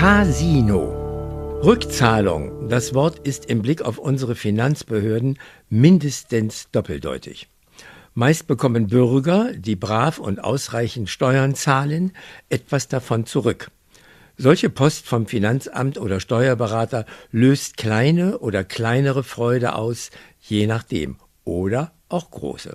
[0.00, 1.60] Casino.
[1.62, 2.70] Rückzahlung.
[2.70, 5.38] Das Wort ist im Blick auf unsere Finanzbehörden
[5.68, 7.50] mindestens doppeldeutig.
[8.14, 12.12] Meist bekommen Bürger, die brav und ausreichend Steuern zahlen,
[12.48, 13.70] etwas davon zurück.
[14.38, 20.08] Solche Post vom Finanzamt oder Steuerberater löst kleine oder kleinere Freude aus,
[20.40, 22.74] je nachdem, oder auch große.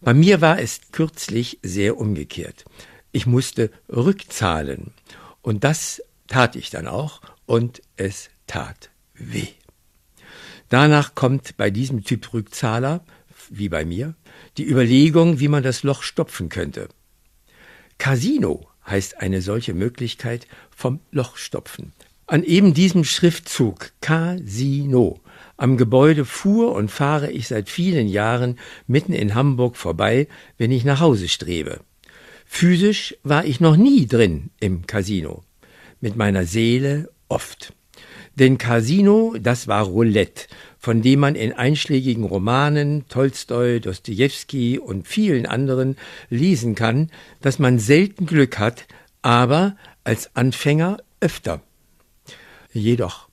[0.00, 2.64] Bei mir war es kürzlich sehr umgekehrt.
[3.12, 4.94] Ich musste rückzahlen.
[5.42, 9.48] Und das tat ich dann auch und es tat weh.
[10.68, 13.04] Danach kommt bei diesem Typ Rückzahler,
[13.50, 14.14] wie bei mir,
[14.56, 16.88] die Überlegung, wie man das Loch stopfen könnte.
[17.98, 21.92] Casino heißt eine solche Möglichkeit vom Loch stopfen.
[22.26, 25.20] An eben diesem Schriftzug Casino
[25.56, 30.26] am Gebäude fuhr und fahre ich seit vielen Jahren mitten in Hamburg vorbei,
[30.58, 31.80] wenn ich nach Hause strebe.
[32.46, 35.43] Physisch war ich noch nie drin im Casino.
[36.04, 37.72] Mit meiner Seele oft.
[38.34, 45.46] Denn Casino, das war Roulette, von dem man in einschlägigen Romanen, Tolstoi, Dostojewski und vielen
[45.46, 45.96] anderen
[46.28, 48.84] lesen kann, dass man selten Glück hat,
[49.22, 51.62] aber als Anfänger öfter.
[52.74, 53.30] Jedoch,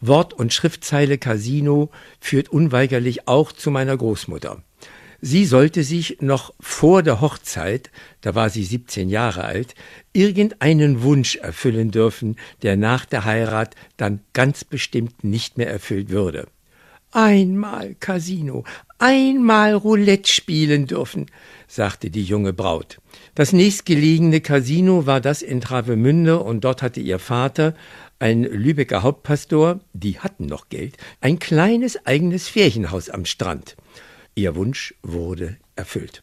[0.00, 4.62] Wort- und Schriftzeile Casino führt unweigerlich auch zu meiner Großmutter.
[5.26, 9.74] Sie sollte sich noch vor der Hochzeit, da war sie 17 Jahre alt,
[10.12, 16.46] irgendeinen Wunsch erfüllen dürfen, der nach der Heirat dann ganz bestimmt nicht mehr erfüllt würde.
[17.10, 18.64] Einmal Casino,
[18.98, 21.24] einmal Roulette spielen dürfen,
[21.68, 23.00] sagte die junge Braut.
[23.34, 27.72] Das nächstgelegene Casino war das in Travemünde und dort hatte ihr Vater,
[28.18, 33.74] ein Lübecker Hauptpastor, die hatten noch Geld, ein kleines eigenes Ferienhaus am Strand.
[34.34, 36.22] Ihr Wunsch wurde erfüllt.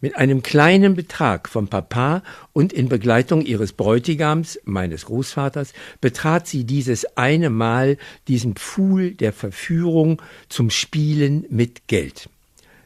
[0.00, 6.64] Mit einem kleinen Betrag vom Papa und in Begleitung ihres Bräutigams, meines Großvaters, betrat sie
[6.64, 7.96] dieses eine Mal
[8.28, 12.28] diesen Pfuhl der Verführung zum Spielen mit Geld.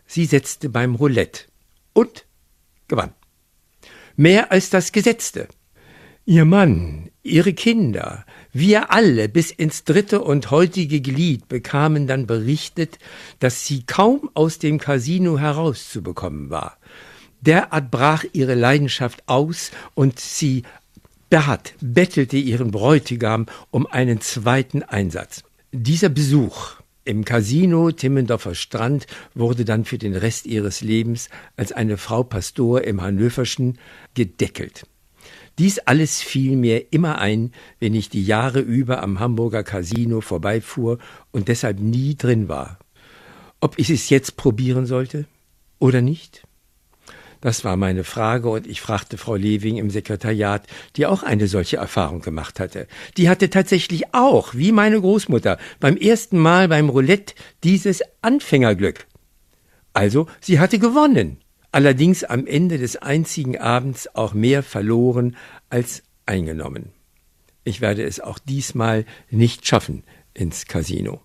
[0.07, 1.47] Sie setzte beim Roulette
[1.93, 2.25] und
[2.87, 3.13] gewann.
[4.17, 5.49] Mehr als das Gesetzte.
[6.31, 12.99] Ihr Mann, ihre Kinder, wir alle bis ins dritte und heutige Glied bekamen dann berichtet,
[13.39, 16.77] dass sie kaum aus dem Casino herauszubekommen war.
[17.41, 20.65] Derart brach ihre Leidenschaft aus und sie
[21.31, 25.45] bat, bettelte ihren Bräutigam um einen zweiten Einsatz.
[25.73, 26.75] Dieser Besuch
[27.07, 32.83] im Casino Timmendorfer Strand wurde dann für den Rest ihres Lebens als eine Frau Pastor
[32.83, 33.79] im Hannöverschen
[34.13, 34.85] gedeckelt.
[35.59, 40.99] Dies alles fiel mir immer ein, wenn ich die Jahre über am Hamburger Casino vorbeifuhr
[41.33, 42.79] und deshalb nie drin war.
[43.61, 45.27] Ob ich es jetzt probieren sollte
[45.81, 46.45] oder nicht?
[47.41, 50.67] Das war meine Frage und ich fragte Frau Lewing im Sekretariat,
[50.97, 52.87] die auch eine solche Erfahrung gemacht hatte.
[53.17, 59.07] Die hatte tatsächlich auch, wie meine Großmutter, beim ersten Mal beim Roulette dieses Anfängerglück.
[59.93, 61.39] Also, sie hatte gewonnen
[61.73, 65.37] allerdings am Ende des einzigen Abends auch mehr verloren
[65.71, 66.93] als eingenommen.
[67.65, 71.17] Ich werde es auch diesmal nicht schaffen ins Casino.